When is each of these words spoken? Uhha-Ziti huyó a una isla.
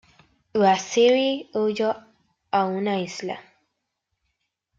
Uhha-Ziti 0.55 1.49
huyó 1.53 1.95
a 2.49 2.65
una 2.65 2.97
isla. 2.99 3.39